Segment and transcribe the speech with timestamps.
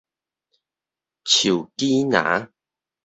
[1.25, 2.49] 樹杞林